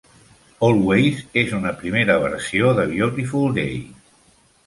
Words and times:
"Always" 0.67 1.19
és 1.41 1.51
una 1.57 1.73
primera 1.83 2.15
versió 2.23 2.73
de 2.79 2.87
"Beautiful 2.95 3.53
Day". 3.59 3.77